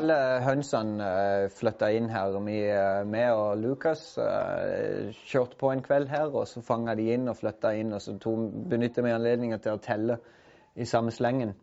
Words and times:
alle 0.00 0.16
hønsene 0.44 1.06
uh, 1.06 1.46
flytta 1.52 1.90
inn 1.94 2.08
her. 2.12 2.36
Vi, 2.46 2.58
vi 3.12 3.24
og 3.30 3.60
Lukas 3.60 4.02
uh, 4.18 5.10
kjørte 5.28 5.58
på 5.60 5.70
en 5.72 5.82
kveld 5.84 6.08
her, 6.10 6.32
og 6.32 6.48
så 6.48 6.62
fanga 6.64 6.96
de 6.98 7.10
inn 7.14 7.28
og 7.30 7.38
flytta 7.38 7.74
inn. 7.78 7.92
Og 7.96 8.02
så 8.02 8.16
benytta 8.16 9.04
vi 9.04 9.14
anledningen 9.14 9.60
til 9.62 9.76
å 9.76 9.82
telle 9.84 10.18
i 10.74 10.86
samme 10.88 11.12
slengen. 11.12 11.54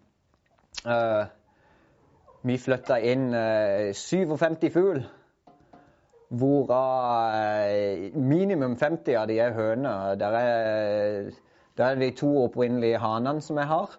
Vi 2.47 2.57
flytta 2.61 2.99
inn 3.01 3.31
57 3.97 4.67
fugl. 4.75 4.99
Hvorav 6.27 8.13
minimum 8.19 8.75
50 8.77 9.15
av 9.17 9.25
de 9.31 9.39
er 9.41 9.55
høner. 9.55 10.13
Der 10.19 10.37
er, 10.37 11.31
der 11.79 11.95
er 11.95 12.01
de 12.03 12.11
to 12.19 12.29
opprinnelige 12.43 12.99
hanene 13.01 13.41
som 13.41 13.57
jeg 13.57 13.71
har. 13.71 13.97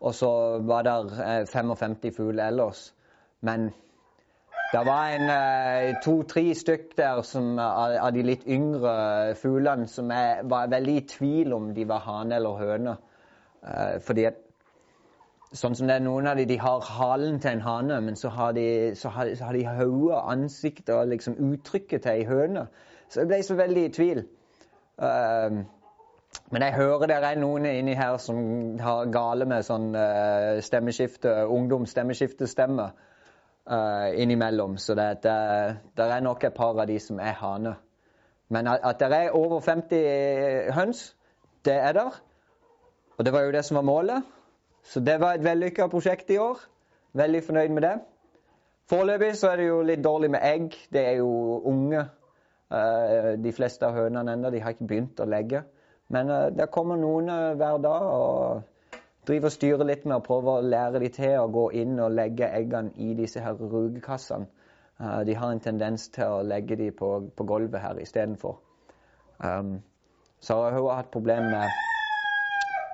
Og 0.00 0.14
så 0.14 0.30
var 0.64 0.86
det 0.86 1.48
55 1.50 2.16
fugl 2.16 2.38
ellers. 2.38 2.90
Men 3.46 3.70
det 4.72 4.82
var 4.86 5.14
en 5.16 5.96
to-tre 6.04 6.54
stykk 6.54 6.92
der 6.98 7.22
som, 7.26 7.56
av 7.58 8.12
de 8.14 8.22
litt 8.22 8.44
yngre 8.46 9.34
fuglene 9.40 9.88
som 9.90 10.12
jeg 10.14 10.44
var 10.50 10.70
veldig 10.70 10.96
i 10.98 11.06
tvil 11.10 11.56
om 11.56 11.72
de 11.74 11.88
var 11.88 12.04
hane 12.04 12.36
eller 12.36 12.60
høne. 12.60 12.96
Fordi 14.06 14.28
at 14.28 14.38
Sånn 15.50 15.74
som 15.74 15.88
det 15.90 15.96
er 15.98 16.02
noen 16.04 16.28
av 16.30 16.38
de, 16.38 16.44
de 16.46 16.56
har 16.62 16.84
halen 16.86 17.40
til 17.42 17.56
en 17.56 17.62
hane, 17.64 17.96
men 18.06 18.14
så 18.14 18.30
har 18.30 18.52
de, 18.54 18.92
så 18.94 19.10
har, 19.10 19.32
så 19.34 19.48
har 19.48 19.56
de 19.56 19.64
hodet, 19.66 20.20
ansiktet 20.30 20.92
og 20.94 21.10
liksom 21.10 21.34
uttrykket 21.42 22.04
til 22.04 22.20
ei 22.20 22.26
høne. 22.28 22.68
Så 23.10 23.24
jeg 23.24 23.30
ble 23.32 23.40
så 23.42 23.56
veldig 23.58 23.82
i 23.82 23.90
tvil. 23.96 24.20
Uh, 25.02 25.58
men 26.54 26.62
jeg 26.62 26.76
hører 26.76 27.10
det 27.10 27.16
er 27.18 27.42
noen 27.42 27.66
inni 27.66 27.96
her 27.98 28.14
som 28.22 28.38
har 28.78 29.10
gale 29.10 29.48
med 29.50 29.66
sånn 29.66 29.90
uh, 29.98 30.62
stemmeskifte, 30.62 31.34
ungdomsstemmeskiftestemme 31.50 32.86
uh, 33.70 34.20
innimellom. 34.22 34.76
Så 34.76 34.94
det, 34.94 35.22
det, 35.22 35.76
det, 35.96 36.04
er 36.04 36.20
nok 36.20 36.44
et 36.44 36.54
par 36.54 36.78
av 36.78 36.86
de 36.86 36.98
som 37.00 37.20
er 37.20 37.38
hane. 37.38 37.74
Men 38.50 38.66
at, 38.66 38.80
at 38.84 39.00
det 39.00 39.16
er 39.16 39.36
over 39.36 39.60
50 39.60 40.72
høns, 40.74 41.16
det 41.64 41.74
er 41.74 41.92
der. 41.92 42.20
Og 43.18 43.24
det 43.24 43.32
var 43.32 43.40
jo 43.40 43.52
det 43.52 43.64
som 43.64 43.76
var 43.76 43.82
målet. 43.82 44.22
Så 44.82 45.00
det 45.00 45.20
var 45.20 45.34
et 45.34 45.44
vellykka 45.44 45.86
prosjekt 45.92 46.30
i 46.30 46.38
år. 46.38 46.58
Veldig 47.12 47.42
fornøyd 47.44 47.68
med 47.68 47.82
det. 47.82 47.98
Foreløpig 48.90 49.36
så 49.36 49.52
er 49.52 49.56
det 49.56 49.66
jo 49.68 49.82
litt 49.86 50.02
dårlig 50.04 50.30
med 50.30 50.40
egg. 50.42 50.74
Det 50.92 51.06
er 51.06 51.20
jo 51.20 51.60
unge. 51.64 52.06
Uh, 52.70 53.34
de 53.42 53.52
fleste 53.52 53.86
av 53.86 53.94
hønene 53.98 54.32
ennå. 54.32 54.50
De 54.50 54.62
har 54.62 54.74
ikke 54.74 54.86
begynt 54.86 55.20
å 55.20 55.28
legge. 55.30 55.62
Men 56.10 56.30
uh, 56.30 56.48
det 56.54 56.70
kommer 56.74 56.98
noen 56.98 57.30
hver 57.58 57.78
dag 57.82 58.06
og 58.08 58.62
driver 59.30 59.48
og 59.48 59.54
styrer 59.54 59.86
litt 59.86 60.06
med 60.06 60.18
å 60.18 60.24
prøve 60.26 60.56
å 60.56 60.64
lære 60.64 61.00
de 61.02 61.08
til 61.14 61.36
å 61.38 61.50
gå 61.52 61.68
inn 61.82 61.98
og 62.02 62.16
legge 62.16 62.48
eggene 62.50 62.92
i 62.98 63.14
disse 63.14 63.40
her 63.40 63.54
rugekassene. 63.54 64.46
de 65.26 65.34
har 65.34 65.52
en 65.52 65.60
tendens 65.60 66.08
til 66.12 66.24
å 66.28 66.42
legge 66.42 66.76
de 66.76 66.90
på, 66.90 67.30
på 67.36 67.44
gulvet 67.44 67.80
her 67.80 68.00
istedenfor. 68.02 68.58
Um, 69.44 69.82
så 70.40 70.54
hun 70.70 70.88
har 70.88 70.96
hatt 70.96 71.10
problemer 71.10 71.50
med, 71.50 71.70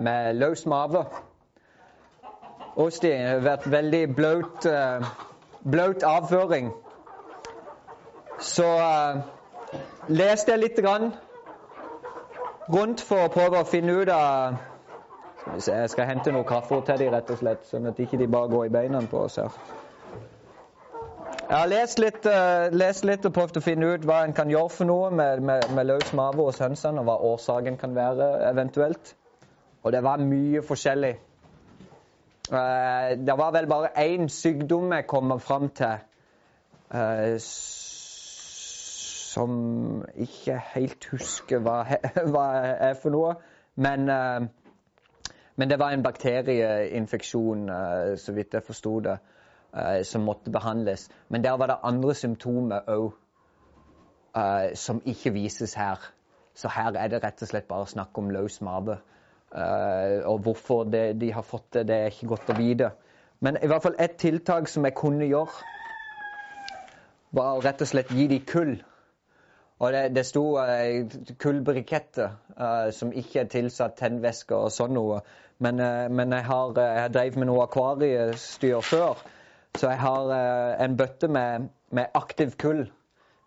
med 0.01 0.35
løs 0.35 0.67
mage. 0.67 1.05
Osti 2.77 3.11
har 3.11 3.43
vært 3.43 3.67
veldig 3.71 4.15
bløt, 4.15 4.67
uh, 4.67 5.07
bløt 5.71 6.03
avføring. 6.07 6.71
Så 8.39 8.67
uh, 8.67 9.19
leste 10.09 10.53
jeg 10.53 10.61
litt 10.61 10.79
grann 10.79 11.11
rundt 12.71 13.03
for 13.03 13.27
å 13.27 13.33
prøve 13.33 13.63
å 13.63 13.67
finne 13.67 13.99
ut 13.99 14.11
av 14.15 14.61
Jeg 15.47 15.91
skal 15.91 16.09
hente 16.09 16.33
noe 16.35 16.45
kaffe 16.47 16.81
til 16.87 16.99
dem, 17.05 17.13
rett 17.15 17.29
og 17.31 17.39
slett, 17.39 17.67
sånn 17.71 17.87
at 17.87 18.01
ikke 18.03 18.19
de 18.19 18.27
bare 18.31 18.51
går 18.51 18.65
i 18.67 18.73
beina 18.75 19.03
på 19.07 19.21
oss 19.29 19.39
her. 19.39 19.55
Jeg 21.47 21.55
har 21.55 21.69
lest 21.71 22.01
litt, 22.03 22.27
uh, 22.27 22.67
lest 22.75 23.07
litt, 23.07 23.27
og 23.29 23.35
prøvd 23.37 23.61
å 23.61 23.63
finne 23.63 23.93
ut 23.95 24.07
hva 24.09 24.25
en 24.27 24.35
kan 24.35 24.51
gjøre 24.51 24.73
for 24.75 24.89
noe 24.89 25.13
med, 25.15 25.45
med, 25.47 25.69
med 25.77 25.87
løs 25.87 26.11
mage 26.19 26.43
hos 26.43 26.59
hønsene, 26.59 26.99
og 27.05 27.07
hva 27.07 27.17
årsaken 27.31 27.79
kan 27.79 27.95
være 27.95 28.27
eventuelt. 28.49 29.15
Og 29.87 29.95
det 29.95 30.03
var 30.03 30.25
mye 30.27 30.65
forskjellig. 30.67 31.15
Uh, 32.51 33.15
det 33.23 33.39
var 33.39 33.55
vel 33.55 33.71
bare 33.71 33.95
én 34.03 34.27
sykdom 34.31 34.91
jeg 34.99 35.07
kom 35.11 35.39
fram 35.43 35.71
til 35.79 36.03
uh, 36.91 37.39
som 39.37 39.51
ikke 40.27 40.59
helt 40.75 41.07
husker 41.13 41.63
hva, 41.63 41.85
hva 42.35 42.47
er 42.91 42.99
for 42.99 43.15
noe. 43.15 43.37
Men, 43.79 44.11
men, 45.57 45.71
det 45.71 45.79
var 45.79 45.91
en 45.91 46.03
bakterieinfeksjon, 46.03 47.69
så 48.17 48.33
vidt 48.33 48.55
jeg 48.55 48.63
forsto 48.63 49.01
det, 49.01 49.19
som 50.05 50.25
måtte 50.25 50.51
behandles. 50.51 51.09
Men 51.29 51.45
der 51.45 51.57
var 51.57 51.67
det 51.67 51.79
andre 51.83 52.15
symptomer 52.15 52.81
òg 52.93 53.13
som 54.77 55.01
ikke 55.05 55.33
vises 55.33 55.75
her. 55.75 56.01
Så 56.55 56.69
her 56.69 56.93
er 56.97 57.09
det 57.09 57.23
rett 57.25 57.43
og 57.43 57.49
slett 57.49 57.69
bare 57.69 57.87
snakk 57.89 58.19
om 58.19 58.31
løs 58.31 58.61
mage. 58.61 58.99
Og 60.25 60.39
hvorfor 60.45 60.85
det, 60.85 61.21
de 61.21 61.33
har 61.33 61.43
fått 61.43 61.73
det, 61.73 61.87
det 61.89 61.97
er 61.97 62.13
ikke 62.13 62.31
godt 62.35 62.53
å 62.53 62.59
vite. 62.59 62.91
Men 63.41 63.59
i 63.63 63.69
hvert 63.69 63.83
fall 63.85 63.97
ett 63.99 64.17
tiltak 64.21 64.69
som 64.69 64.85
jeg 64.85 64.97
kunne 64.97 65.29
gjøre, 65.29 65.65
var 67.37 67.57
å 67.57 67.65
rett 67.65 67.83
og 67.85 67.91
slett 67.91 68.13
gi 68.13 68.29
dem 68.31 68.45
kull. 68.49 68.77
Og 69.79 69.93
det, 69.93 70.03
det 70.17 70.25
sto 70.25 70.45
uh, 70.57 71.17
kullbriketter 71.39 72.31
uh, 72.57 72.91
som 72.97 73.13
ikke 73.13 73.43
er 73.43 73.51
tilsatt 73.53 73.99
tennvæske 74.01 74.57
og 74.57 74.73
sånn 74.73 74.95
noe. 74.97 75.21
Men, 75.61 75.81
uh, 75.81 76.07
men 76.09 76.33
jeg 76.33 76.47
har, 76.49 76.73
jeg 76.81 77.13
drevet 77.13 77.41
med 77.43 77.51
noe 77.51 77.67
akvariestyr 77.67 78.81
før, 78.81 79.21
så 79.77 79.91
jeg 79.93 80.01
har 80.01 80.31
en 80.81 80.95
bøtte 80.97 81.29
med, 81.29 81.69
med 81.93 82.15
aktiv 82.17 82.55
kull 82.57 82.87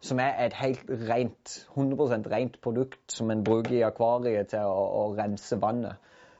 som 0.06 0.20
er 0.24 0.38
et 0.46 0.54
helt 0.56 0.92
rent, 1.10 1.56
100% 1.76 2.28
rent 2.32 2.60
produkt 2.64 3.12
som 3.12 3.32
en 3.32 3.42
bruker 3.44 3.80
i 3.80 3.84
akvariet 3.88 4.54
til 4.54 4.68
å, 4.70 4.84
å, 5.00 5.02
rense 5.18 5.58
vannet. 5.60 5.98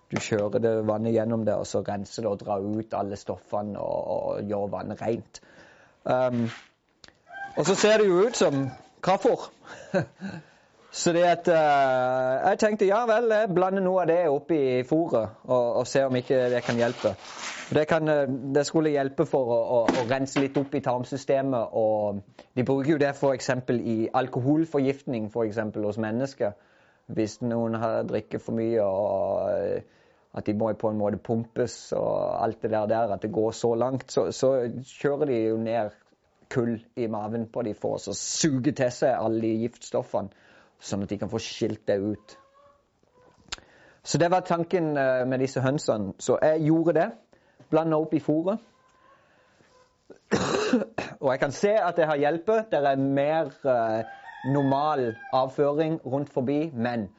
Du 0.10 0.18
kjører 0.22 0.62
det 0.64 0.76
vannet 0.88 1.14
gjennom 1.14 1.44
det, 1.46 1.58
og 1.60 1.68
så 1.68 1.82
renser 1.86 2.24
det 2.24 2.32
og 2.32 2.40
drar 2.42 2.64
ut 2.64 2.96
alle 2.98 3.18
stoffene 3.20 3.82
og, 3.82 4.14
og 4.14 4.48
gjør 4.50 4.72
vannet 4.78 5.04
rent. 5.04 5.42
Um, 6.06 6.46
og 7.58 7.66
så 7.68 7.76
ser 7.76 8.00
det 8.00 8.08
jo 8.08 8.24
ut 8.30 8.40
som 8.40 8.70
kraftfôr. 9.02 9.50
så 11.00 11.14
det 11.14 11.24
at 11.24 11.48
uh, 11.48 12.50
Jeg 12.50 12.60
tenkte 12.60 12.88
ja 12.90 13.04
vel, 13.10 13.30
jeg 13.32 13.52
blander 13.56 13.84
noe 13.86 14.04
av 14.04 14.10
det 14.10 14.20
oppi 14.30 14.60
fôret 14.90 15.38
og, 15.46 15.66
og 15.82 15.88
ser 15.88 16.10
om 16.10 16.18
ikke 16.20 16.48
det 16.54 16.64
kan 16.66 16.80
hjelpe. 16.80 17.14
Det, 17.70 17.86
kan, 17.88 18.10
eh, 18.10 18.26
det, 18.56 18.66
skulle 18.66 18.90
hjelpe 18.90 19.28
for 19.30 19.52
å, 19.54 19.60
å, 19.60 19.80
å, 19.86 20.06
rense 20.10 20.42
litt 20.42 20.58
opp 20.58 20.74
i 20.74 20.82
tarmsystemet. 20.82 21.76
og 21.78 22.24
De 22.58 22.66
bruker 22.66 22.96
jo 22.96 23.02
det 23.02 23.12
f.eks. 23.14 23.52
i 23.70 23.98
alkoholforgiftning 24.14 25.30
for 25.30 25.46
eksempel, 25.46 25.86
hos 25.86 26.02
mennesker. 26.02 26.58
Hvis 27.14 27.40
noen 27.42 27.78
har 27.78 28.10
drikker 28.10 28.42
for 28.42 28.58
mye 28.58 28.82
og 28.82 29.54
eh, 29.54 29.86
at 30.34 30.46
de 30.46 30.54
må 30.58 30.70
på 30.78 30.90
en 30.90 30.98
måte 30.98 31.22
pumpes 31.26 31.76
og 31.98 32.44
alt 32.44 32.62
det 32.62 32.72
der, 32.74 32.90
der 32.90 33.14
at 33.14 33.22
det 33.22 33.32
går 33.34 33.52
så 33.52 33.74
langt, 33.76 34.12
så, 34.12 34.28
så 34.32 34.54
kjører 34.86 35.30
de 35.30 35.40
jo 35.48 35.58
ned 35.62 35.96
kull 36.50 36.78
i 36.96 37.08
maven 37.08 37.48
på 37.54 37.64
de 37.68 37.74
for 37.78 38.00
å 38.00 38.16
suge 38.18 38.74
til 38.76 38.92
seg 38.94 39.16
alle 39.16 39.42
de 39.44 39.56
giftstoffene, 39.64 40.34
sånn 40.80 41.06
at 41.06 41.12
de 41.12 41.20
kan 41.22 41.32
få 41.32 41.42
skilt 41.44 41.86
det 41.88 42.00
ut. 42.02 42.38
Så 44.04 44.18
det 44.18 44.32
var 44.32 44.46
tanken 44.48 44.98
eh, 44.98 45.26
med 45.28 45.44
disse 45.44 45.62
hønsene. 45.62 46.14
Så 46.20 46.40
jeg 46.42 46.66
gjorde 46.70 46.96
det 46.98 47.10
Blanda 47.70 48.00
opp 48.02 48.14
i 48.18 48.22
fôret. 48.24 48.58
Og 51.20 51.32
jeg 51.32 51.40
kan 51.42 51.52
se 51.54 51.74
at 51.76 51.98
det 51.98 52.08
har 52.10 52.18
hjulpet. 52.18 52.72
Det 52.72 52.80
er 52.80 53.02
mer 53.02 53.52
uh, 53.66 54.02
normal 54.50 55.16
avføring 55.34 56.00
rundt 56.06 56.32
forbi, 56.34 56.72
men 56.74 57.10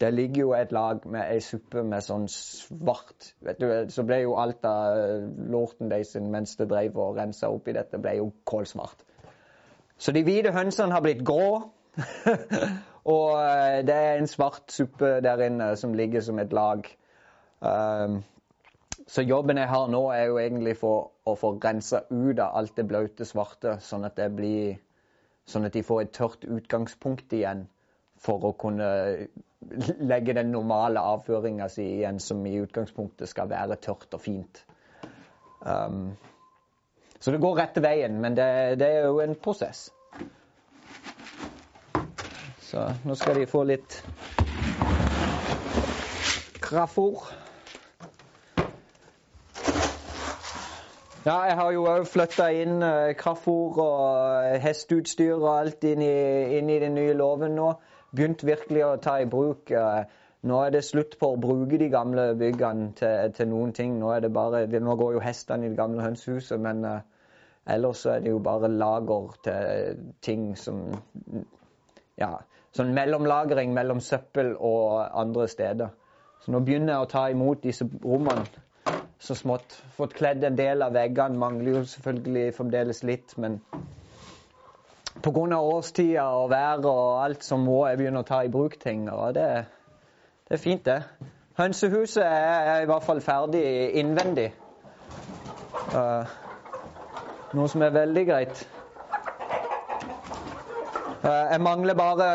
det 0.00 0.14
ligger 0.14 0.40
jo 0.40 0.52
et 0.54 0.72
lag 0.72 1.06
med 1.10 1.26
ei 1.26 1.40
suppe 1.42 1.82
med 1.82 2.04
sånn 2.06 2.28
svart 2.30 3.32
vet 3.42 3.58
du, 3.58 3.68
Så 3.90 4.04
ble 4.06 4.20
jo 4.22 4.36
alt 4.38 4.64
av 4.68 4.98
eh, 4.98 5.26
lorten 5.50 5.90
deres 5.90 6.14
mens 6.22 6.54
det 6.60 6.68
drev 6.70 6.98
og 7.02 7.18
rensa 7.18 7.50
opp 7.50 7.68
i 7.68 7.74
dette, 7.74 7.98
ble 7.98 8.14
jo 8.20 8.30
kålsvart. 8.46 9.02
Så 9.98 10.14
de 10.14 10.22
hvite 10.22 10.54
hønsene 10.54 10.94
har 10.94 11.02
blitt 11.02 11.24
grå. 11.26 11.72
og 13.14 13.30
uh, 13.34 13.78
det 13.82 13.94
er 13.94 14.20
en 14.20 14.30
svart 14.30 14.70
suppe 14.70 15.16
der 15.24 15.42
inne 15.48 15.72
som 15.76 15.96
ligger 15.98 16.22
som 16.22 16.38
et 16.38 16.54
lag. 16.54 16.86
Um, 17.58 18.20
så 19.08 19.24
jobben 19.26 19.58
jeg 19.58 19.68
har 19.72 19.88
nå, 19.90 20.04
er 20.14 20.28
jo 20.28 20.38
egentlig 20.38 20.76
for 20.78 21.10
å 21.26 21.34
få 21.38 21.56
rensa 21.58 22.04
ut 22.10 22.38
av 22.38 22.54
alt 22.60 22.76
det 22.76 22.86
blaute, 22.86 23.26
svarte, 23.26 23.78
sånn 23.82 24.06
at, 24.06 24.20
blir, 24.36 24.78
sånn 25.48 25.66
at 25.66 25.74
de 25.74 25.82
får 25.82 26.04
et 26.04 26.14
tørt 26.14 26.46
utgangspunkt 26.46 27.34
igjen 27.34 27.66
for 28.22 28.46
å 28.46 28.54
kunne 28.58 28.90
legge 30.00 30.34
den 30.34 30.52
normale 30.52 31.00
avføringa 31.00 31.68
si 31.68 31.84
igjen, 31.98 32.20
som 32.20 32.46
i 32.46 32.58
utgangspunktet 32.62 33.28
skal 33.28 33.50
være 33.50 33.76
tørt 33.82 34.14
og 34.14 34.20
fint. 34.20 34.64
Um, 35.60 36.12
så 37.20 37.34
det 37.34 37.40
går 37.42 37.58
rette 37.58 37.82
veien, 37.82 38.20
men 38.22 38.36
det, 38.36 38.78
det 38.78 38.86
er 38.86 39.08
jo 39.08 39.18
en 39.20 39.34
prosess. 39.34 39.88
Så 42.68 42.84
nå 43.04 43.16
skal 43.18 43.40
de 43.40 43.46
få 43.48 43.64
litt 43.66 43.98
kraftfôr. 46.62 47.26
Ja, 51.26 51.42
jeg 51.44 51.56
har 51.58 51.72
jo 51.74 51.84
òg 51.90 52.06
flytta 52.08 52.46
inn 52.54 52.78
uh, 52.84 53.10
kraftfôr 53.18 53.80
og 53.82 54.58
hesteutstyr 54.62 55.34
og 55.34 55.50
alt 55.56 55.84
inn 55.84 56.04
i, 56.04 56.14
inn 56.60 56.70
i 56.70 56.78
den 56.80 56.94
nye 56.96 57.16
loven 57.18 57.58
nå. 57.58 57.72
Begynt 58.18 58.42
virkelig 58.42 58.82
å 58.82 58.96
ta 59.02 59.20
i 59.22 59.28
bruk. 59.30 59.70
Nå 60.48 60.58
er 60.62 60.74
det 60.74 60.84
slutt 60.86 61.16
på 61.18 61.32
å 61.34 61.38
bruke 61.40 61.78
de 61.80 61.88
gamle 61.90 62.28
byggene 62.38 62.92
til, 62.98 63.32
til 63.34 63.48
noen 63.50 63.72
ting. 63.74 63.96
Nå, 63.98 64.10
er 64.14 64.22
det 64.22 64.32
bare, 64.34 64.66
nå 64.66 64.94
går 64.98 65.16
jo 65.16 65.22
hestene 65.22 65.66
i 65.66 65.72
det 65.72 65.78
gamle 65.78 66.04
hønsehuset, 66.04 66.60
men 66.62 66.84
uh, 66.86 67.00
ellers 67.66 68.04
så 68.04 68.14
er 68.14 68.22
det 68.22 68.30
jo 68.34 68.42
bare 68.42 68.70
lager 68.70 69.34
til 69.46 70.04
ting 70.22 70.52
som 70.56 70.84
Ja, 72.18 72.32
sånn 72.74 72.94
mellomlagring 72.94 73.74
mellom 73.74 74.00
søppel 74.02 74.54
og 74.54 75.04
andre 75.06 75.46
steder. 75.50 75.92
Så 76.42 76.54
nå 76.54 76.62
begynner 76.66 76.94
jeg 76.96 77.04
å 77.04 77.10
ta 77.12 77.28
imot 77.30 77.62
disse 77.62 77.86
rommene 78.02 78.46
så 79.22 79.34
smått. 79.38 79.76
Fått 79.96 80.16
kledd 80.18 80.44
en 80.46 80.58
del 80.58 80.82
av 80.86 80.94
veggene. 80.94 81.38
Mangler 81.38 81.80
jo 81.80 81.84
selvfølgelig 81.86 82.54
fremdeles 82.56 83.02
litt, 83.06 83.34
men 83.38 83.58
pga. 85.22 85.56
årstida 85.56 86.22
og 86.22 86.50
været 86.50 86.84
og 86.84 87.24
alt 87.24 87.44
som 87.44 87.60
må 87.60 87.86
jeg 87.86 87.98
begynne 87.98 88.22
å 88.22 88.26
ta 88.28 88.40
i 88.42 88.50
bruk 88.52 88.78
ting. 88.80 89.10
Og 89.10 89.34
det, 89.34 89.64
det 90.48 90.54
er 90.54 90.62
fint, 90.62 90.84
det. 90.86 91.02
Hønsehuset 91.58 92.24
er, 92.24 92.80
i 92.82 92.86
hvert 92.86 93.02
fall 93.02 93.20
ferdig 93.20 93.62
innvendig. 93.98 94.52
Uh, 95.94 96.26
noe 97.54 97.68
som 97.68 97.82
er 97.82 97.94
veldig 97.96 98.26
greit. 98.28 98.68
Uh, 101.24 101.48
jeg 101.50 101.60
mangler 101.60 101.94
bare 101.98 102.26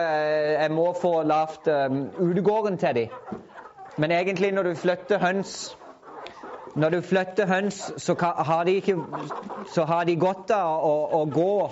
Jeg 0.60 0.72
må 0.72 0.90
få 1.02 1.22
lavt 1.24 1.68
um, 1.68 2.10
utegården 2.20 2.78
til 2.78 2.96
dem. 2.96 3.08
Men 3.98 4.12
egentlig, 4.12 4.52
når 4.52 4.64
du 4.64 4.76
flytter 4.76 5.20
høns 5.20 5.78
når 6.76 6.90
du 6.90 7.02
flytter 7.02 7.46
høns, 7.48 7.94
så 7.98 8.16
har 8.20 8.64
de, 8.64 8.72
ikke, 8.72 8.98
så 9.74 9.86
har 9.86 10.04
de 10.04 10.16
godt 10.16 10.52
av 10.52 10.86
å, 10.86 10.94
å 11.22 11.26
gå 11.30 11.70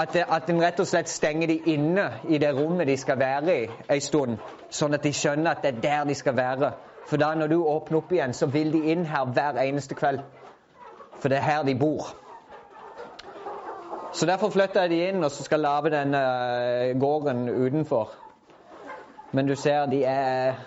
at, 0.00 0.16
at 0.16 0.50
en 0.50 0.62
rett 0.62 0.80
og 0.80 0.88
slett 0.88 1.08
stenger 1.08 1.50
de 1.50 1.58
inne 1.72 2.06
i 2.28 2.38
det 2.38 2.50
rommet 2.56 2.88
de 2.88 2.96
skal 2.96 3.18
være 3.18 3.56
i 3.56 3.68
en 3.88 4.00
stund. 4.04 4.38
Sånn 4.70 4.94
at 4.96 5.04
de 5.04 5.12
skjønner 5.14 5.52
at 5.52 5.62
det 5.64 5.74
er 5.74 5.82
der 5.84 6.08
de 6.10 6.16
skal 6.18 6.36
være. 6.36 6.72
For 7.06 7.20
da 7.20 7.34
når 7.34 7.52
du 7.52 7.58
åpner 7.64 7.98
opp 7.98 8.12
igjen, 8.12 8.34
så 8.34 8.46
vil 8.46 8.72
de 8.72 8.82
inn 8.92 9.06
her 9.08 9.30
hver 9.34 9.58
eneste 9.62 9.96
kveld. 9.98 10.20
For 11.20 11.28
det 11.28 11.40
er 11.40 11.48
her 11.48 11.62
de 11.66 11.74
bor. 11.78 12.12
Så 14.12 14.26
derfor 14.26 14.50
flytter 14.50 14.86
jeg 14.86 14.90
de 14.90 15.00
inn 15.08 15.24
og 15.24 15.30
så 15.30 15.44
skal 15.46 15.62
lage 15.62 15.92
denne 15.94 16.20
gården 17.00 17.48
utenfor. 17.48 18.14
Men 19.32 19.46
du 19.46 19.54
ser, 19.54 19.86
de 19.86 20.04
er 20.04 20.58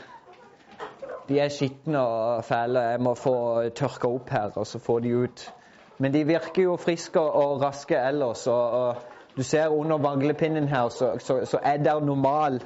de 1.27 1.39
er 1.39 1.49
skitne 1.51 1.99
og 1.99 2.43
fæle. 2.43 2.79
Jeg 2.79 3.01
må 3.01 3.13
få 3.15 3.35
tørka 3.75 4.07
opp 4.07 4.29
her 4.29 4.51
og 4.55 4.67
så 4.67 4.79
få 4.79 4.99
de 4.99 5.15
ut. 5.15 5.53
Men 5.97 6.13
de 6.13 6.23
virker 6.27 6.63
jo 6.63 6.75
friske 6.75 7.19
og 7.19 7.61
raske 7.61 7.95
ellers. 7.95 8.47
Og, 8.47 8.71
og 8.71 8.95
du 9.37 9.43
ser 9.43 9.67
under 9.67 9.97
vaglepinnen 9.97 10.67
her, 10.67 10.89
så, 10.89 11.15
så, 11.19 11.45
så 11.45 11.59
er 11.63 11.77
det 11.77 12.05
normal, 12.05 12.61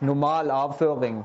normal 0.00 0.50
avføring 0.50 1.24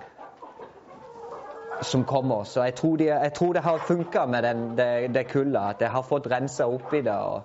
som 1.81 2.03
kommer. 2.03 2.43
Så 2.43 2.63
jeg 2.63 2.75
tror, 2.75 2.95
de, 2.97 3.03
jeg 3.03 3.33
tror 3.33 3.53
det 3.53 3.61
har 3.61 3.77
funka 3.77 4.25
med 4.25 4.43
den, 4.43 4.77
det, 4.77 5.13
det 5.13 5.27
kullet. 5.27 5.61
At 5.69 5.81
jeg 5.81 5.89
har 5.89 6.01
fått 6.01 6.31
rensa 6.31 6.67
opp 6.67 6.93
i 6.93 7.01
det. 7.01 7.17
Og, 7.17 7.41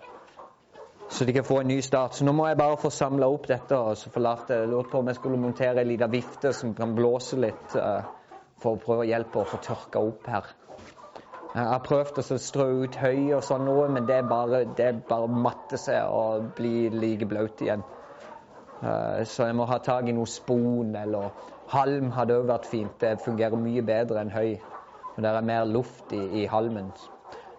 så 1.11 1.25
de 1.25 1.33
kan 1.33 1.45
få 1.45 1.61
en 1.61 1.69
ny 1.69 1.81
start. 1.81 2.15
Så 2.15 2.25
nå 2.25 2.33
må 2.33 2.47
jeg 2.49 2.57
bare 2.57 2.79
få 2.81 2.91
samla 2.91 3.27
opp 3.27 3.49
dette. 3.49 3.77
og 3.77 3.97
så 3.97 4.11
forlate. 4.11 4.55
Jeg 4.55 4.69
lurte 4.69 4.91
på 4.91 4.99
om 4.99 5.07
jeg 5.11 5.19
skulle 5.19 5.41
montere 5.41 5.81
en 5.81 5.89
liten 5.89 6.13
vifte 6.13 6.53
som 6.53 6.75
kan 6.75 6.95
blåse 6.95 7.37
litt. 7.37 7.75
Uh, 7.75 8.01
for 8.61 8.77
å 8.77 8.81
prøve 8.81 9.07
å 9.07 9.09
hjelpe 9.09 9.41
å 9.41 9.49
få 9.49 9.61
tørka 9.65 10.03
opp 10.05 10.27
her. 10.29 10.49
Jeg 11.51 11.67
har 11.67 11.81
prøvd 11.83 12.21
å 12.23 12.37
strø 12.39 12.67
ut 12.85 12.97
høy 13.01 13.33
og 13.35 13.43
sånn 13.43 13.65
noe, 13.67 13.89
men 13.91 14.05
det 14.07 14.21
er 14.21 14.29
bare, 14.31 14.63
bare 15.09 15.31
matte 15.47 15.81
seg 15.83 16.07
og 16.15 16.53
bli 16.59 16.91
like 16.95 17.27
blaut 17.27 17.63
igjen. 17.65 17.83
Uh, 18.81 19.27
så 19.29 19.49
jeg 19.49 19.57
må 19.59 19.67
ha 19.69 19.81
tak 19.83 20.07
i 20.09 20.15
noe 20.15 20.31
spon 20.31 20.95
eller 20.97 21.35
halm 21.73 22.13
hadde 22.15 22.39
òg 22.39 22.47
vært 22.53 22.69
fint. 22.71 22.95
Det 23.03 23.19
fungerer 23.25 23.59
mye 23.59 23.83
bedre 23.87 24.23
enn 24.23 24.31
høy. 24.35 24.61
Og 25.17 25.25
det 25.25 25.33
er 25.33 25.49
mer 25.51 25.67
luft 25.67 26.15
i, 26.15 26.23
i 26.43 26.47
halmen. 26.51 26.93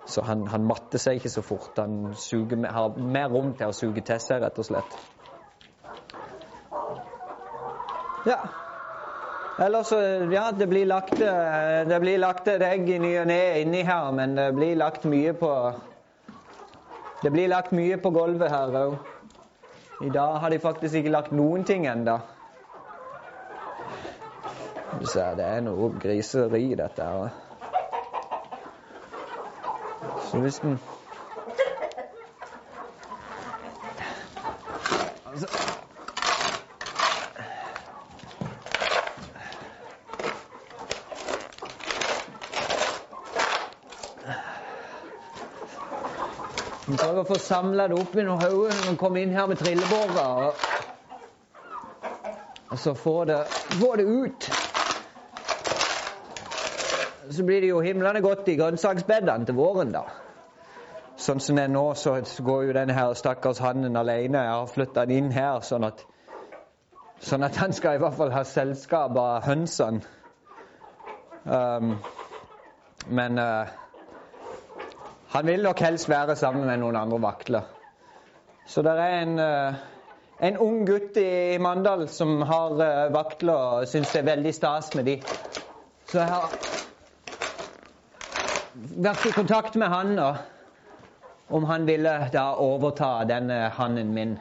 Så 0.07 0.23
han, 0.25 0.47
han, 0.49 0.63
matter 0.65 0.99
seg 0.99 1.19
ikke 1.19 1.33
så 1.35 1.43
fort. 1.45 1.75
Han 1.77 2.13
suger, 2.17 2.63
har 2.71 2.95
mer 2.95 3.29
rom 3.31 3.51
til 3.59 3.69
å 3.69 3.75
suge 3.75 4.03
til 4.07 4.23
seg, 4.23 4.41
rett 4.41 4.57
og 4.63 4.71
slett. 4.71 4.97
Ja, 8.25 8.39
Ellers 9.61 9.91
ja, 10.31 10.51
det 10.51 10.67
blir 10.67 10.85
lagt, 10.85 11.21
eh, 11.21 11.87
det 11.87 11.99
blir 11.99 12.17
lagt 12.17 12.47
et 12.47 12.63
egg 12.65 12.87
i 12.89 12.97
ny 12.97 13.11
og 13.21 13.27
ne 13.29 13.41
inni 13.61 13.83
her, 13.85 14.07
men 14.11 14.33
det 14.33 14.47
blir 14.57 14.75
lagt 14.75 15.03
mye 15.05 15.33
på 15.37 15.51
Det 17.21 17.29
blir 17.29 17.47
lagt 17.47 17.71
mye 17.71 17.99
på 18.01 18.09
gulvet 18.09 18.49
her 18.49 18.73
òg. 18.79 18.95
I 20.01 20.09
dag 20.09 20.39
har 20.41 20.49
de 20.49 20.59
faktisk 20.59 20.95
ikke 20.95 21.13
lagt 21.13 21.31
noen 21.31 21.63
ting 21.63 21.85
ennå. 21.85 22.17
Det 25.01 25.45
er 25.45 25.61
noe 25.61 25.91
griseri, 26.01 26.73
dette 26.73 27.05
her. 27.05 27.29
Så 30.31 30.39
hvis 30.41 30.59
den 30.59 30.79
prøve 47.01 47.09
å 47.21 47.27
få 47.27 47.37
samla 47.41 47.87
det 47.89 47.97
opp 47.99 48.15
noen 48.17 48.41
hauger 48.41 48.73
når 48.75 48.87
man 48.89 48.97
kommer 48.99 49.21
inn 49.21 49.33
her 49.35 49.49
med 49.49 49.59
trillebårer. 49.61 50.53
Og, 52.71 52.77
så 52.79 52.93
få 52.95 53.15
det, 53.27 53.37
det 53.99 54.05
ut. 54.05 54.47
Så 57.31 57.43
blir 57.47 57.61
det 57.61 57.69
jo 57.69 57.81
himlende 57.83 58.21
godt 58.23 58.47
i 58.47 58.55
grønnsaksbedene 58.59 59.45
til 59.45 59.55
våren, 59.55 59.91
da. 59.93 60.05
Sånn 61.21 61.43
som 61.43 61.59
det 61.59 61.67
er 61.67 61.73
nå, 61.73 61.83
så 61.99 62.15
går 62.43 62.63
jo 62.65 62.75
denne 62.75 62.95
her 62.97 63.13
stakkars 63.19 63.59
hannen 63.61 63.99
alene. 63.99 64.41
Jeg 64.41 64.55
har 64.55 64.71
flytta 64.71 65.05
den 65.05 65.25
inn 65.25 65.35
her, 65.35 65.59
sånn 65.67 65.85
at, 65.85 66.01
sånn 67.21 67.45
at 67.45 67.59
han 67.61 67.75
skal 67.77 67.99
i 67.99 68.01
hvert 68.01 68.17
fall 68.17 68.33
ha 68.33 68.41
selskap 68.47 69.19
av 69.19 69.45
hønsene. 69.45 70.01
Um, 71.43 71.95
men 73.09 73.39
uh, 73.41 73.69
han 75.31 75.47
vil 75.47 75.63
nok 75.63 75.79
helst 75.79 76.09
være 76.09 76.35
sammen 76.35 76.65
med 76.67 76.81
noen 76.81 76.97
andre 77.00 77.21
vakler. 77.23 77.67
Så 78.67 78.81
det 78.83 78.91
er 78.91 79.21
en, 79.21 79.39
eh, 79.39 79.73
en 80.47 80.57
ung 80.57 80.85
gutt 80.88 81.17
i 81.17 81.57
Mandal 81.57 82.07
som 82.09 82.41
har 82.41 82.75
vaktler 82.75 83.11
vakler 83.15 83.53
og 83.53 83.88
syns 83.88 84.11
det 84.11 84.21
er 84.21 84.29
veldig 84.35 84.53
stas 84.53 84.93
med 84.95 85.05
de. 85.05 85.21
Så 86.11 86.19
jeg 86.19 86.27
har 86.27 86.50
vært 88.97 89.25
i 89.25 89.31
kontakt 89.35 89.75
med 89.75 89.88
han 89.88 90.19
og 90.19 90.35
om 91.51 91.63
han 91.67 91.85
ville 91.88 92.29
da 92.33 92.45
overta 92.59 93.23
denne 93.27 93.69
hannen 93.75 94.13
min 94.15 94.39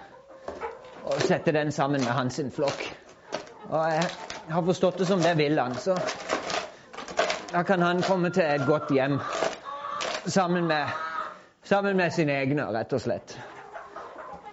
og 1.04 1.23
sette 1.23 1.52
den 1.52 1.73
sammen 1.73 2.02
med 2.04 2.12
hans 2.12 2.40
flokk. 2.54 2.82
Og 3.70 3.87
jeg 3.90 4.11
har 4.50 4.62
forstått 4.62 4.99
det 4.99 5.06
som 5.06 5.23
det 5.23 5.37
vil 5.38 5.59
han, 5.59 5.75
så 5.75 5.94
da 7.52 7.62
kan 7.62 7.82
han 7.82 8.02
komme 8.02 8.30
til 8.30 8.42
et 8.42 8.66
godt 8.66 8.90
hjem 8.94 9.18
sammen 10.27 10.67
med, 10.67 10.89
sammen 11.62 11.97
med 11.97 12.12
sine 12.12 12.37
egne, 12.43 12.67
rett 12.75 12.93
og 12.93 13.00
slett. 13.00 13.37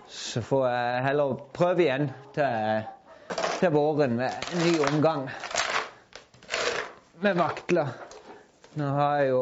Så 0.08 0.42
får 0.42 0.68
jeg 0.70 1.04
heller 1.04 1.38
prøve 1.54 1.84
igjen 1.84 2.10
til, 2.36 2.88
til 3.60 3.74
våren 3.76 4.16
med 4.20 4.52
en 4.54 4.64
ny 4.64 4.74
omgang 4.88 5.28
med 7.20 7.38
vaktler. 7.38 7.88
Nå 8.78 8.88
har 8.94 9.20
jeg 9.20 9.30
jo 9.34 9.42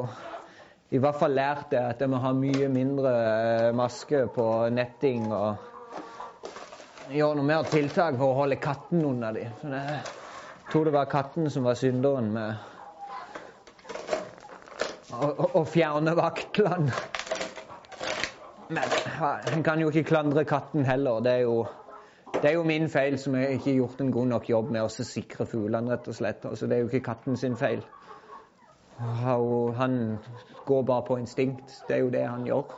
i 0.95 0.99
hvert 1.01 1.17
fall 1.19 1.33
lært 1.35 1.71
det 1.73 1.81
at 1.81 2.01
jeg 2.01 2.09
må 2.09 2.21
ha 2.23 2.31
mye 2.33 2.69
mindre 2.71 3.11
eh, 3.11 3.71
maske 3.75 4.25
på 4.31 4.45
netting 4.71 5.25
og 5.33 7.11
gjøre 7.11 7.35
noe 7.37 7.47
mer 7.47 7.65
tiltak 7.69 8.15
for 8.17 8.31
å 8.31 8.37
holde 8.39 8.57
katten 8.61 9.03
unna 9.05 9.33
dem. 9.35 9.51
Jeg 9.75 10.71
tror 10.71 10.87
det 10.87 10.95
var 10.95 11.11
katten 11.11 11.49
som 11.51 11.67
var 11.67 11.77
synderen 11.77 12.31
med 12.33 12.74
å, 15.21 15.63
fjerne 15.69 16.15
vaktlene. 16.17 16.93
Men 18.69 18.95
en 19.53 19.63
kan 19.65 19.81
jo 19.81 19.91
ikke 19.91 20.09
klandre 20.09 20.45
katten 20.47 20.85
heller. 20.87 21.21
Det 21.25 21.31
er 21.31 21.43
jo, 21.45 21.65
det 22.33 22.49
er 22.49 22.55
jo 22.57 22.63
min 22.65 22.89
feil 22.89 23.19
som 23.21 23.35
jeg 23.37 23.59
ikke 23.59 23.69
har 23.69 23.77
gjort 23.83 24.01
en 24.01 24.15
god 24.15 24.31
nok 24.33 24.49
jobb 24.49 24.71
med 24.73 24.85
å 24.85 24.89
sikre 24.89 25.45
fuglene, 25.49 25.93
rett 25.93 26.09
og 26.09 26.17
slett. 26.17 26.47
Altså, 26.49 26.67
det 26.67 26.77
er 26.77 26.85
jo 26.85 26.89
ikke 26.89 27.05
katten 27.11 27.37
sin 27.37 27.57
feil. 27.59 27.83
Han 28.97 30.17
går 30.65 30.83
bare 30.87 31.05
på 31.07 31.19
instinkt. 31.21 31.83
Det 31.87 31.97
er 31.97 32.03
jo 32.05 32.11
det 32.13 32.25
han 32.27 32.45
gjør. 32.47 32.75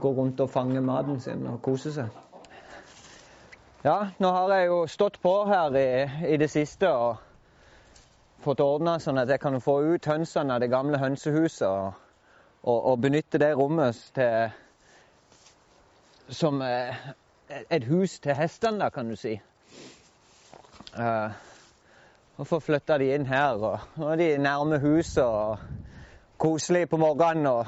Går 0.00 0.16
rundt 0.20 0.40
og 0.42 0.50
fanger 0.50 0.82
maten 0.82 1.20
sin 1.22 1.46
og 1.46 1.60
koser 1.62 1.94
seg. 1.94 2.22
Ja, 3.86 4.08
nå 4.18 4.32
har 4.34 4.50
jeg 4.50 4.66
jo 4.66 4.80
stått 4.90 5.20
på 5.22 5.32
her 5.46 5.76
i, 5.78 5.88
i 6.32 6.36
det 6.40 6.50
siste 6.50 6.90
og 6.90 7.25
fått 8.46 8.62
ordna 8.62 8.96
sånn 9.02 9.18
at 9.18 9.30
jeg 9.32 9.42
kan 9.42 9.58
få 9.62 9.80
ut 9.94 10.06
hønsene 10.06 10.54
av 10.54 10.62
det 10.62 10.70
gamle 10.70 11.00
hønsehuset 11.02 11.66
og, 11.66 11.94
og, 12.62 12.78
og 12.92 13.00
benytte 13.02 13.40
det 13.42 13.52
rommet 13.58 13.98
til 14.14 14.54
som 16.34 16.62
eh, 16.62 16.94
et 17.70 17.84
hus 17.86 18.18
til 18.22 18.34
hestene, 18.34 18.80
da, 18.82 18.90
kan 18.90 19.10
du 19.10 19.16
si. 19.18 19.36
Uh, 20.96 21.30
og 22.36 22.48
få 22.50 22.58
flytta 22.60 22.96
de 22.98 23.12
inn 23.14 23.26
her. 23.28 23.62
Og 23.62 24.18
de 24.18 24.32
er 24.32 24.42
nærme 24.42 24.80
huset 24.82 25.22
og 25.22 25.58
koselig 26.42 26.88
på 26.90 26.98
morgenen. 27.00 27.46
og 27.46 27.66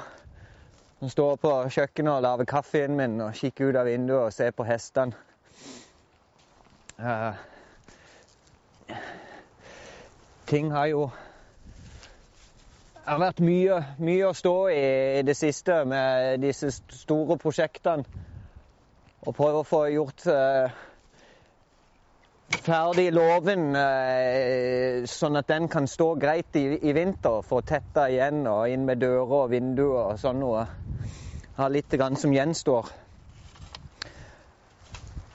og 0.99 1.11
står 1.11 1.35
på 1.39 1.49
kjøkkenet 1.71 2.11
og 2.11 2.21
lage 2.21 2.45
kaffen 2.45 2.97
min 2.97 3.21
og 3.23 3.33
kikker 3.33 3.69
ut 3.69 3.77
av 3.79 3.87
vinduet 3.87 4.19
og 4.19 4.33
ser 4.35 4.51
på 4.51 4.65
hestene. 4.67 5.15
Uh, 6.99 7.31
ting 10.49 10.71
har 10.71 10.85
jo 10.85 11.09
Det 12.99 13.15
har 13.15 13.19
vært 13.21 13.39
mye, 13.41 13.77
mye 13.97 14.25
å 14.27 14.35
stå 14.37 14.53
i 14.69 14.83
i 15.19 15.21
det 15.25 15.33
siste 15.37 15.79
med 15.89 16.43
disse 16.43 16.69
store 16.71 17.37
prosjektene. 17.41 18.05
Og 19.25 19.33
prøve 19.35 19.63
å 19.63 19.65
få 19.65 19.79
gjort 19.89 20.27
uh, 20.29 20.69
ferdig 22.53 23.07
låven 23.13 23.73
uh, 23.73 25.07
sånn 25.09 25.41
at 25.41 25.49
den 25.49 25.67
kan 25.73 25.89
stå 25.89 26.11
greit 26.21 26.55
i, 26.61 26.67
i 26.85 26.93
vinter. 26.93 27.41
Få 27.41 27.63
tetta 27.65 28.05
igjen 28.13 28.45
og 28.47 28.69
inn 28.69 28.85
med 28.85 29.01
dører 29.01 29.35
og 29.41 29.51
vinduer 29.55 30.11
og 30.13 30.21
sånn 30.21 30.41
noe. 30.45 30.67
Har 31.57 31.73
litt 31.73 31.97
som 32.21 32.33
gjenstår. 32.33 32.93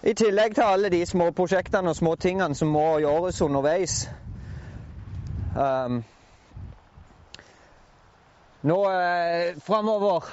I 0.05 0.15
tillegg 0.15 0.55
til 0.55 0.65
alle 0.65 0.95
de 0.95 1.03
små 1.07 1.33
prosjektene 1.35 1.91
og 1.91 1.99
små 1.99 2.15
tingene 2.15 2.55
som 2.55 2.71
må 2.71 3.01
gjøres 3.03 3.43
underveis. 3.43 4.05
Um, 5.55 6.05
nå 8.63 8.79
eh, 8.91 9.55
framover, 9.63 10.25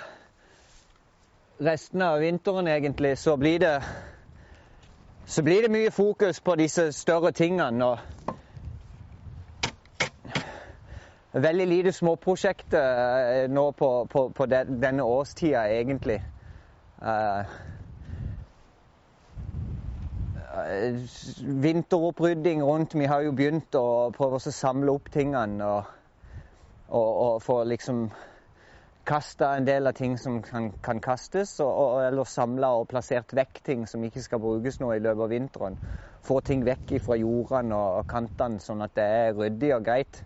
resten 1.58 2.02
av 2.02 2.20
vinteren 2.20 2.68
egentlig, 2.68 3.18
så 3.18 3.38
blir 3.38 3.60
det 3.60 3.84
så 5.26 5.44
blir 5.44 5.62
det 5.62 5.72
mye 5.72 5.92
fokus 5.92 6.40
på 6.42 6.56
disse 6.56 6.92
større 6.92 7.32
tingene. 7.32 7.86
og 7.86 7.98
Veldig 11.34 11.68
lite 11.68 11.92
småprosjekter 11.92 12.82
eh, 13.44 13.50
nå 13.50 13.72
på, 13.72 14.08
på, 14.10 14.30
på 14.30 14.46
denne 14.46 15.04
årstida, 15.04 15.68
egentlig. 15.70 16.24
Eh, 17.02 17.46
vinteropprydding 21.64 22.64
rundt. 22.64 22.96
Vi 22.96 23.06
har 23.06 23.22
jo 23.26 23.32
begynt 23.36 23.76
å 23.76 24.12
prøve 24.16 24.40
å 24.40 24.52
samle 24.52 24.92
opp 24.92 25.12
tingene 25.14 25.66
og, 25.66 25.94
og, 26.90 27.10
og 27.26 27.42
få 27.46 27.62
liksom 27.70 28.10
kasta 29.08 29.56
en 29.58 29.66
del 29.66 29.88
av 29.88 29.96
ting 29.98 30.18
som 30.18 30.42
kan, 30.46 30.72
kan 30.84 31.00
kastes, 31.02 31.56
og, 31.60 31.72
og, 31.72 32.02
eller 32.06 32.28
samla 32.30 32.74
og 32.80 32.90
plassert 32.92 33.34
vekk 33.34 33.64
ting 33.66 33.88
som 33.90 34.04
ikke 34.06 34.24
skal 34.24 34.42
brukes 34.44 34.80
nå 34.82 34.92
i 34.94 35.02
løpet 35.02 35.26
av 35.26 35.32
vinteren. 35.32 35.80
Få 36.22 36.42
ting 36.46 36.66
vekk 36.66 37.00
fra 37.02 37.18
jordene 37.18 37.78
og 37.98 38.06
kantene, 38.10 38.62
sånn 38.62 38.84
at 38.86 38.94
det 38.98 39.08
er 39.08 39.34
ryddig 39.40 39.74
og 39.78 39.88
greit. 39.88 40.22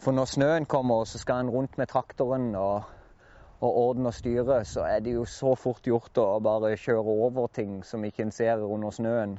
For 0.00 0.16
når 0.16 0.30
snøen 0.32 0.66
kommer, 0.70 1.04
så 1.04 1.20
skal 1.20 1.44
en 1.44 1.52
rundt 1.52 1.76
med 1.76 1.90
traktoren 1.90 2.54
og, 2.56 2.88
og 3.60 3.76
ordne 3.76 4.08
og 4.08 4.16
styre, 4.16 4.62
så 4.64 4.86
er 4.88 5.04
det 5.04 5.14
jo 5.18 5.26
så 5.28 5.54
fort 5.58 5.84
gjort 5.84 6.18
å 6.20 6.26
bare 6.44 6.72
kjøre 6.80 7.16
over 7.28 7.48
ting 7.52 7.80
som 7.84 8.04
ikke 8.04 8.24
en 8.26 8.34
ser 8.34 8.64
under 8.64 8.94
snøen. 8.94 9.38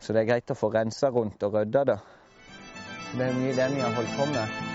Så 0.00 0.16
det 0.16 0.24
er 0.24 0.30
greit 0.32 0.50
å 0.50 0.58
få 0.58 0.72
rensa 0.74 1.12
rundt 1.12 1.44
og 1.46 1.58
rydda 1.60 1.86
det. 1.92 1.98
Det 3.12 3.26
er 3.28 3.40
mye 3.40 3.56
den 3.56 3.76
vi 3.76 3.84
har 3.84 3.98
holdt 3.98 4.16
på 4.18 4.30
med. 4.32 4.71